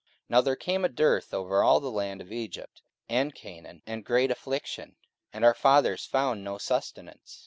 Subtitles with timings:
[0.29, 4.03] 44:007:011 Now there came a dearth over all the land of Egypt and Chanaan, and
[4.03, 4.95] great affliction:
[5.31, 7.39] and our fathers found no sustenance.